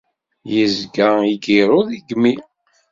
Yezga 0.53 1.07
igiṛu 1.33 1.79
deg 1.91 2.07
imi 2.13 2.33